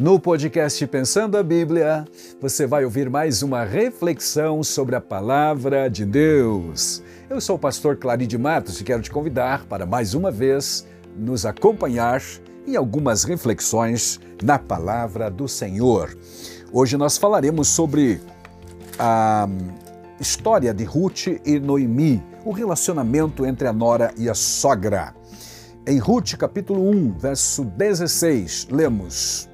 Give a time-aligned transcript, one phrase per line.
[0.00, 2.06] No podcast Pensando a Bíblia,
[2.40, 7.02] você vai ouvir mais uma reflexão sobre a palavra de Deus.
[7.28, 11.44] Eu sou o pastor Claride Matos e quero te convidar para mais uma vez nos
[11.44, 12.22] acompanhar
[12.66, 16.16] em algumas reflexões na palavra do Senhor.
[16.72, 18.22] Hoje nós falaremos sobre
[18.98, 19.46] a
[20.18, 25.14] história de Ruth e Noemi, o relacionamento entre a nora e a sogra.
[25.86, 29.49] Em Ruth, capítulo 1, verso 16, lemos: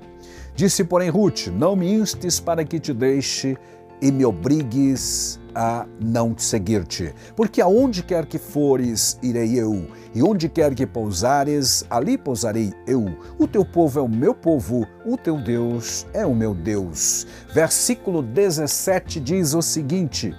[0.56, 3.59] Disse, porém, Ruth: Não me instes para que te deixe
[4.01, 7.14] e me obrigues a não te seguir-te.
[7.34, 13.05] Porque aonde quer que fores, irei eu, e onde quer que pousares, ali pousarei eu.
[13.38, 17.27] O teu povo é o meu povo, o teu Deus é o meu Deus.
[17.52, 20.34] Versículo 17 diz o seguinte: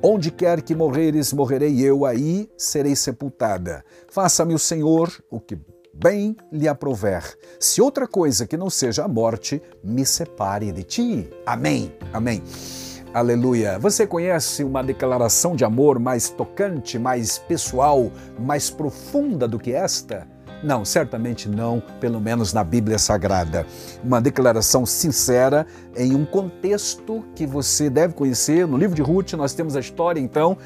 [0.00, 3.84] Onde quer que morreres, morrerei eu, aí serei sepultada.
[4.08, 5.56] Faça-me o Senhor o que
[5.92, 7.22] bem lhe aprover.
[7.58, 11.30] Se outra coisa que não seja a morte me separe de ti.
[11.46, 11.92] Amém.
[12.12, 12.42] Amém.
[13.14, 13.78] Aleluia.
[13.78, 20.26] Você conhece uma declaração de amor mais tocante, mais pessoal, mais profunda do que esta?
[20.62, 23.66] Não, certamente não, pelo menos na Bíblia Sagrada.
[24.02, 28.66] Uma declaração sincera em um contexto que você deve conhecer.
[28.66, 30.56] No livro de Ruth, nós temos a história, então,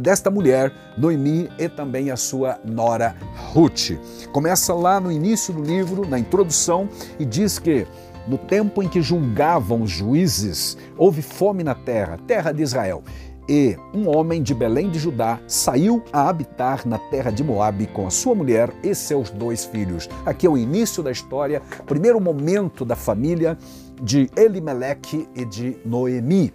[0.00, 3.14] desta mulher, Noemi, e também a sua nora
[3.52, 3.98] Ruth.
[4.32, 7.86] Começa lá no início do livro, na introdução, e diz que
[8.26, 13.02] no tempo em que julgavam os juízes, houve fome na terra, terra de Israel.
[13.48, 18.06] E um homem de Belém de Judá saiu a habitar na terra de Moabe com
[18.06, 20.06] a sua mulher e seus dois filhos.
[20.26, 23.56] Aqui é o início da história, primeiro momento da família
[24.02, 26.52] de Elimeleque e de Noemi.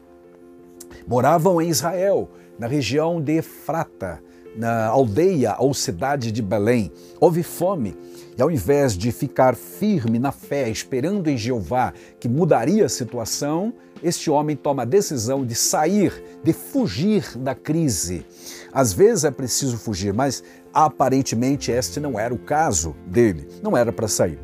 [1.08, 4.22] Moravam em Israel, na região de Efrata,
[4.56, 6.92] na aldeia ou cidade de Belém.
[7.20, 7.96] Houve fome
[8.38, 13.74] e ao invés de ficar firme na fé, esperando em Jeová que mudaria a situação,
[14.02, 18.26] este homem toma a decisão de sair, de fugir da crise.
[18.72, 20.44] Às vezes é preciso fugir, mas
[20.74, 24.40] aparentemente este não era o caso dele, não era para sair.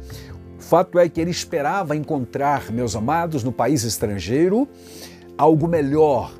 [0.57, 4.67] O fato é que ele esperava encontrar, meus amados, no país estrangeiro,
[5.37, 6.38] algo melhor,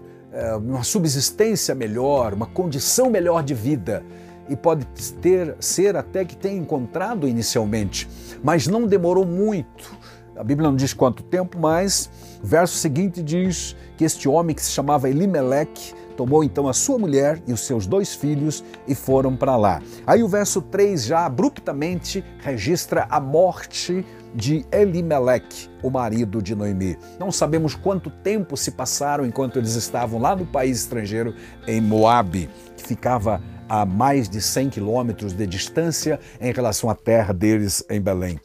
[0.57, 4.03] uma subsistência melhor, uma condição melhor de vida.
[4.47, 4.85] E pode
[5.21, 8.09] ter, ser até que tenha encontrado inicialmente,
[8.43, 9.95] mas não demorou muito
[10.39, 12.09] a Bíblia não diz quanto tempo, mas
[12.41, 16.97] o verso seguinte diz que este homem que se chamava Elimeleque tomou então a sua
[16.97, 19.81] mulher e os seus dois filhos e foram para lá.
[20.07, 26.97] Aí o verso 3 já abruptamente registra a morte de Elimeleque, o marido de Noemi.
[27.19, 31.33] Não sabemos quanto tempo se passaram enquanto eles estavam lá no país estrangeiro,
[31.67, 37.33] em Moabe, que ficava a mais de 100 quilômetros de distância em relação à terra
[37.33, 38.39] deles em Belém.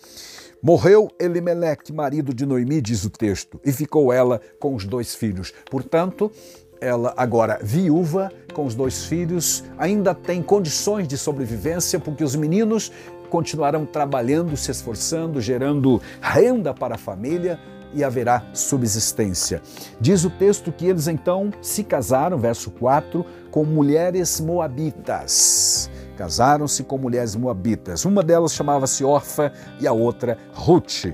[0.63, 5.53] Morreu Elimeleque, marido de Noemi, diz o texto, e ficou ela com os dois filhos.
[5.71, 6.33] Portanto,
[6.81, 12.93] ela agora viúva com os dois filhos, ainda tem condições de sobrevivência, porque os meninos
[13.35, 17.59] continuarão trabalhando, se esforçando, gerando renda para a família
[17.93, 19.61] e haverá subsistência.
[20.01, 26.97] Diz o texto que eles então se casaram, verso 4, com mulheres moabitas casaram-se com
[26.97, 28.05] mulheres moabitas.
[28.05, 31.07] Uma delas chamava-se Orfa e a outra Ruth.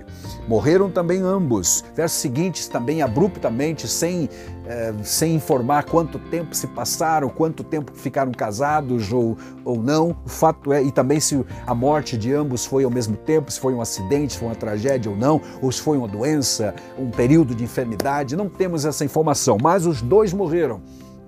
[0.48, 1.84] Morreram também ambos.
[1.94, 4.28] Versos seguintes também abruptamente, sem,
[4.66, 10.16] eh, sem informar quanto tempo se passaram, quanto tempo ficaram casados ou, ou não.
[10.24, 13.60] O fato é, e também se a morte de ambos foi ao mesmo tempo, se
[13.60, 17.10] foi um acidente, se foi uma tragédia ou não, ou se foi uma doença, um
[17.10, 20.80] período de enfermidade, não temos essa informação, mas os dois morreram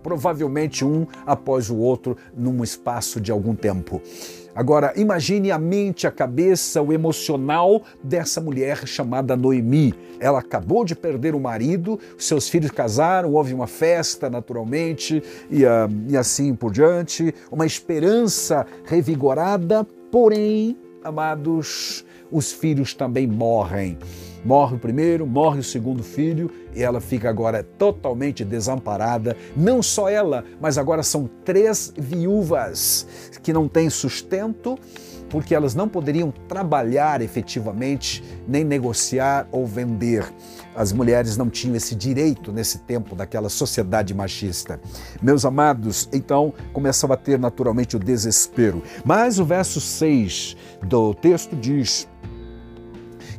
[0.03, 4.01] provavelmente um após o outro num espaço de algum tempo.
[4.55, 9.95] Agora, imagine a mente, a cabeça, o emocional dessa mulher chamada Noemi.
[10.21, 15.69] Ela acabou de perder o marido, seus filhos casaram, houve uma festa naturalmente e, uh,
[16.07, 23.99] e assim por diante, uma esperança revigorada, porém, amados, os filhos também morrem.
[24.45, 29.37] Morre o primeiro, morre o segundo filho e ela fica agora totalmente desamparada.
[29.57, 33.07] Não só ela, mas agora são três viúvas
[33.43, 34.79] que não têm sustento
[35.33, 40.31] porque elas não poderiam trabalhar efetivamente, nem negociar ou vender.
[40.75, 44.79] As mulheres não tinham esse direito nesse tempo daquela sociedade machista.
[45.23, 48.83] Meus amados, então começa a bater naturalmente o desespero.
[49.07, 52.07] Mas o verso 6 do texto diz: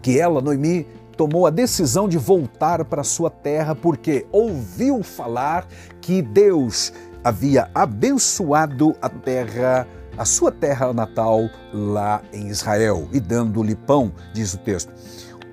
[0.04, 0.86] que ela, Noemi,
[1.16, 5.66] tomou a decisão de voltar para sua terra porque ouviu falar
[6.02, 6.92] que Deus
[7.24, 14.54] havia abençoado a terra, a sua terra natal lá em Israel e dando-lhe pão, diz
[14.54, 14.92] o texto.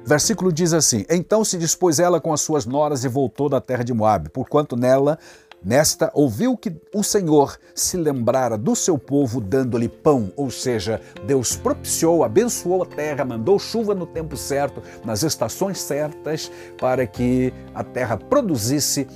[0.05, 3.85] versículo diz assim: Então se dispôs ela com as suas noras e voltou da terra
[3.85, 5.17] de Moabe, porquanto nela
[5.63, 11.55] Nesta, ouviu que o Senhor se lembrara do seu povo dando-lhe pão, ou seja, Deus
[11.55, 17.85] propiciou, abençoou a terra, mandou chuva no tempo certo, nas estações certas, para que a
[17.85, 19.07] terra produzisse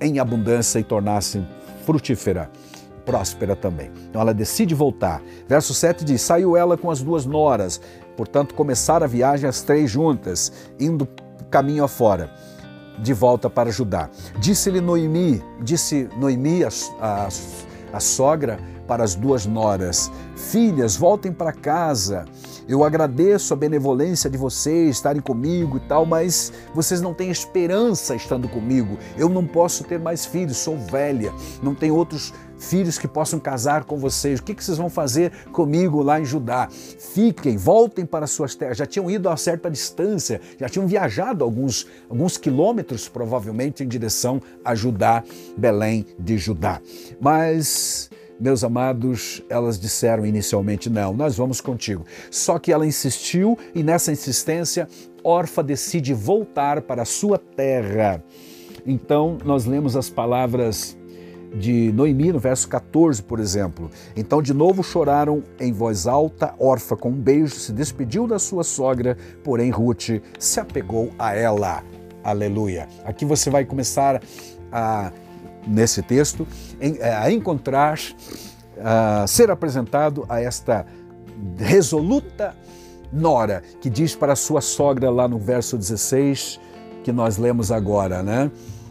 [0.00, 1.44] em abundância e tornasse
[1.84, 2.50] frutífera
[3.04, 3.90] próspera também.
[4.08, 5.20] Então ela decide voltar.
[5.48, 7.80] Verso 7 diz: Saiu ela com as duas noras,
[8.16, 11.08] portanto, começaram a viagem as três juntas, indo
[11.50, 12.30] caminho afora
[13.02, 14.08] de volta para Judá.
[14.38, 16.68] Disse-lhe Noemi, disse Noemi, a,
[17.00, 17.28] a,
[17.92, 18.58] a sogra,
[18.90, 22.24] para as duas noras: Filhas, voltem para casa.
[22.68, 28.16] Eu agradeço a benevolência de vocês estarem comigo e tal, mas vocês não têm esperança
[28.16, 28.98] estando comigo.
[29.16, 31.32] Eu não posso ter mais filhos, sou velha,
[31.62, 34.38] não tenho outros filhos que possam casar com vocês.
[34.38, 36.68] O que, vocês vão fazer comigo lá em Judá?
[36.70, 38.76] Fiquem, voltem para suas terras.
[38.76, 44.40] Já tinham ido a certa distância, já tinham viajado alguns, alguns quilômetros, provavelmente, em direção
[44.64, 45.24] a Judá,
[45.56, 46.80] Belém de Judá.
[47.20, 52.04] Mas meus amados, elas disseram inicialmente: não, nós vamos contigo.
[52.30, 54.88] Só que ela insistiu e nessa insistência,
[55.22, 58.22] Orfa decide voltar para a sua terra.
[58.86, 60.96] Então, nós lemos as palavras
[61.54, 63.90] de Noemi, no verso 14, por exemplo.
[64.16, 68.62] Então, de novo choraram em voz alta, Orfa com um beijo se despediu da sua
[68.62, 71.82] sogra, porém Ruth se apegou a ela.
[72.22, 72.88] Aleluia.
[73.04, 74.22] Aqui você vai começar
[74.70, 75.12] a
[75.66, 76.46] nesse texto,
[76.80, 77.98] é, a encontrar,
[78.82, 80.86] a ser apresentado a esta
[81.58, 82.54] resoluta
[83.12, 86.60] nora que diz para sua sogra lá no verso 16
[87.02, 88.50] que nós lemos agora, né?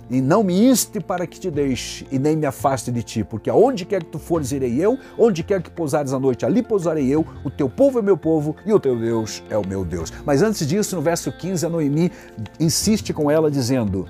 [0.09, 3.49] E não me inste para que te deixe e nem me afaste de ti, porque
[3.49, 7.07] aonde quer que tu fores irei eu, onde quer que pousares a noite, ali pousarei
[7.07, 10.11] eu, o teu povo é meu povo e o teu Deus é o meu Deus.
[10.25, 12.11] Mas antes disso, no verso 15, a Noemi
[12.59, 14.07] insiste com ela dizendo: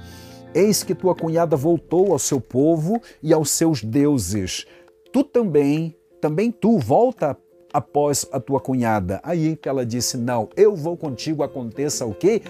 [0.53, 4.65] Eis que tua cunhada voltou ao seu povo e aos seus deuses.
[5.11, 7.37] Tu também, também tu volta
[7.73, 9.19] após a tua cunhada.
[9.23, 12.41] Aí que ela disse: Não, eu vou contigo, aconteça o que?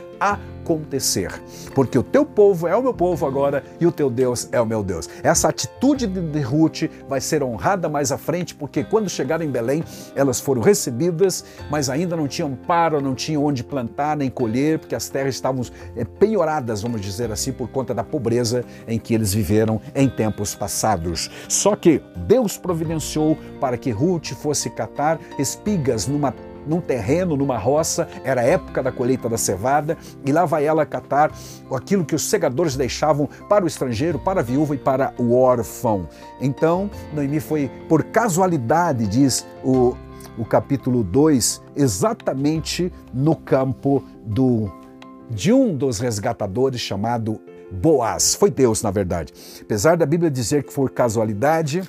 [0.70, 1.32] Acontecer.
[1.74, 4.68] Porque o teu povo é o meu povo agora e o teu Deus é o
[4.68, 5.10] meu Deus.
[5.24, 9.84] Essa atitude de Ruth vai ser honrada mais à frente, porque quando chegaram em Belém,
[10.16, 14.94] elas foram recebidas, mas ainda não tinham paro, não tinham onde plantar nem colher, porque
[14.94, 15.64] as terras estavam
[15.96, 20.54] eh, penhoradas, vamos dizer assim, por conta da pobreza em que eles viveram em tempos
[20.54, 21.32] passados.
[21.48, 26.32] Só que Deus providenciou para que Ruth fosse catar espigas numa
[26.70, 30.86] num terreno, numa roça, era a época da colheita da cevada, e lá vai ela
[30.86, 31.32] catar
[31.74, 36.08] aquilo que os segadores deixavam para o estrangeiro, para a viúva e para o órfão.
[36.40, 39.96] Então, Noemi foi, por casualidade, diz o,
[40.38, 44.72] o capítulo 2, exatamente no campo do,
[45.30, 48.36] de um dos resgatadores chamado Boaz.
[48.36, 49.34] Foi Deus, na verdade.
[49.62, 51.84] Apesar da Bíblia dizer que foi casualidade,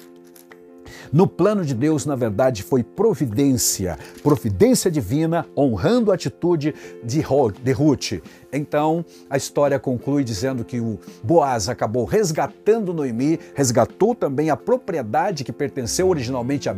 [1.13, 8.23] no plano de Deus, na verdade, foi providência, providência divina, honrando a atitude de Ruth.
[8.53, 15.45] Então, a história conclui dizendo que o Boaz acabou resgatando Noemi, resgatou também a propriedade
[15.45, 16.77] que pertenceu originalmente a,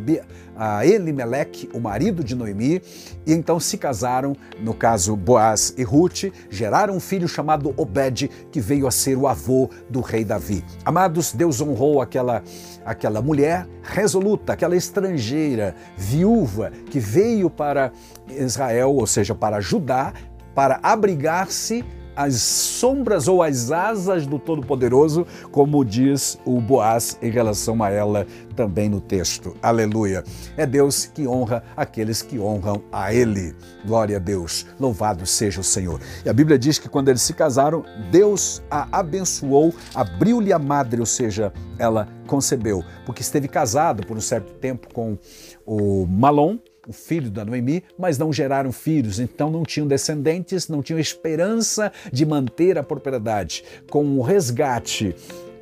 [0.56, 2.82] a Elimelech, o marido de Noemi,
[3.26, 8.60] e então se casaram, no caso Boaz e Ruth, geraram um filho chamado Obed, que
[8.60, 10.64] veio a ser o avô do rei Davi.
[10.84, 12.42] Amados, Deus honrou aquela,
[12.84, 17.92] aquela mulher resoluta, aquela estrangeira, viúva, que veio para
[18.28, 20.12] Israel, ou seja, para Judá,
[20.54, 27.82] para abrigar-se às sombras ou às asas do Todo-Poderoso, como diz o Boaz em relação
[27.82, 29.56] a ela também no texto.
[29.62, 30.22] Aleluia.
[30.56, 33.54] É Deus que honra aqueles que honram a Ele.
[33.84, 34.66] Glória a Deus.
[34.78, 36.00] Louvado seja o Senhor.
[36.24, 41.00] E a Bíblia diz que quando eles se casaram, Deus a abençoou, abriu-lhe a madre,
[41.00, 45.18] ou seja, ela concebeu, porque esteve casado por um certo tempo com
[45.66, 50.82] o Malom, o filho da Noemi, mas não geraram filhos, então não tinham descendentes, não
[50.82, 53.64] tinham esperança de manter a propriedade.
[53.88, 55.14] Com o resgate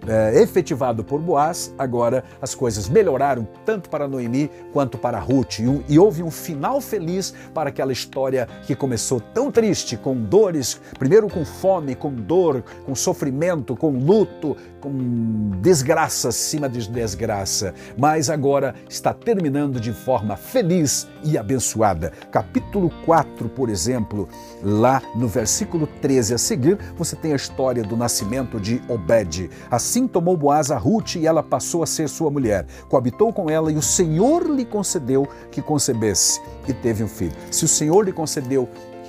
[0.07, 5.61] é, efetivado por Boaz, agora as coisas melhoraram tanto para Noemi quanto para Ruth.
[5.61, 10.81] E, e, houve um final feliz para aquela história que começou tão triste, com dores,
[10.99, 18.31] primeiro com fome, com dor, com sofrimento, com luto, com desgraça acima de desgraça, mas
[18.31, 22.13] agora está terminando de forma feliz e abençoada.
[22.31, 24.29] Capítulo 4, por exemplo,
[24.63, 29.51] lá no versículo 13 a seguir, você tem a história do nascimento de Obed.
[29.91, 32.65] Assim tomou Boaz a Ruth e ela passou a ser sua mulher.
[32.89, 37.33] Coabitou com ela e o Senhor lhe concedeu que concebesse e teve um filho.
[37.51, 38.69] Se o Senhor lhe concedeu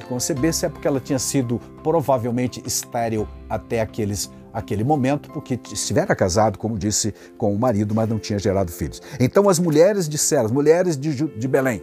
[0.10, 6.58] concebesse é porque ela tinha sido provavelmente estéril até aqueles aquele momento, porque estivera casado,
[6.58, 9.02] como disse, com o marido, mas não tinha gerado filhos.
[9.20, 11.82] Então as mulheres disseram, as mulheres de, de Belém,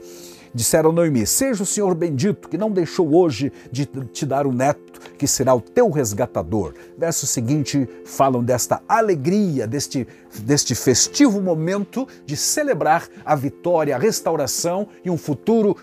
[0.53, 4.53] disseram a Noemi: Seja o Senhor bendito, que não deixou hoje de te dar um
[4.53, 4.88] neto,
[5.19, 6.75] que será o teu resgatador.
[6.97, 10.07] Verso seguinte falam desta alegria, deste,
[10.43, 15.77] deste festivo momento de celebrar a vitória, a restauração e um futuro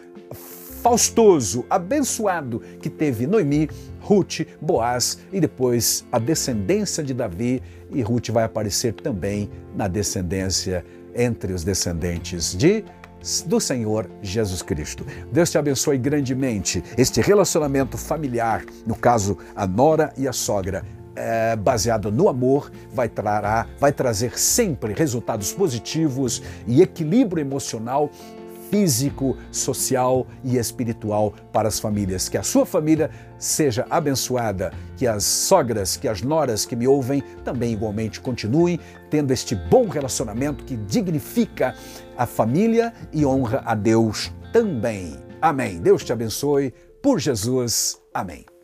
[0.82, 3.68] faustoso, abençoado que teve Noemi,
[4.02, 7.62] Ruth, Boaz e depois a descendência de Davi
[7.92, 12.84] e Ruth vai aparecer também na descendência entre os descendentes de
[13.46, 15.06] do Senhor Jesus Cristo.
[15.32, 16.84] Deus te abençoe grandemente.
[16.98, 20.84] Este relacionamento familiar, no caso a nora e a sogra,
[21.16, 28.10] é, baseado no amor, vai, trará, vai trazer sempre resultados positivos e equilíbrio emocional
[28.70, 32.30] físico, social e espiritual para as famílias.
[32.30, 37.24] Que a sua família seja abençoada, que as sogras, que as noras que me ouvem
[37.44, 38.80] também igualmente continuem
[39.10, 41.76] tendo este bom relacionamento que dignifica
[42.18, 45.16] a família e honra a Deus também.
[45.42, 45.80] Amém.
[45.80, 46.74] Deus te abençoe.
[47.02, 48.02] Por Jesus.
[48.14, 48.55] Amém.